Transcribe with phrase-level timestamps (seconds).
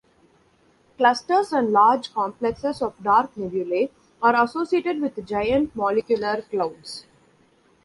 [0.97, 7.05] Clusters and large complexes of dark nebulae are associated with Giant Molecular Clouds.